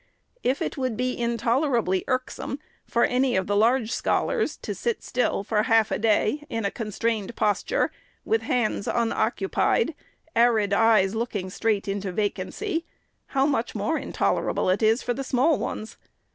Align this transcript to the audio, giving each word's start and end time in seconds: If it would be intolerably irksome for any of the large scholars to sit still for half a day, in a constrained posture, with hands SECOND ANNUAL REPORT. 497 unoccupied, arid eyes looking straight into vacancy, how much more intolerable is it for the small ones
If 0.41 0.63
it 0.63 0.79
would 0.79 0.97
be 0.97 1.15
intolerably 1.15 2.03
irksome 2.07 2.57
for 2.87 3.03
any 3.03 3.35
of 3.35 3.45
the 3.45 3.55
large 3.55 3.91
scholars 3.91 4.57
to 4.63 4.73
sit 4.73 5.03
still 5.03 5.43
for 5.43 5.61
half 5.61 5.91
a 5.91 5.99
day, 5.99 6.43
in 6.49 6.65
a 6.65 6.71
constrained 6.71 7.35
posture, 7.35 7.91
with 8.25 8.41
hands 8.41 8.85
SECOND 8.85 9.11
ANNUAL 9.13 9.23
REPORT. 9.25 9.39
497 9.53 9.93
unoccupied, 9.93 9.95
arid 10.35 10.73
eyes 10.73 11.13
looking 11.13 11.51
straight 11.51 11.87
into 11.87 12.11
vacancy, 12.11 12.83
how 13.37 13.45
much 13.45 13.75
more 13.75 13.99
intolerable 13.99 14.71
is 14.71 14.81
it 14.81 15.05
for 15.05 15.13
the 15.13 15.23
small 15.23 15.59
ones 15.59 15.97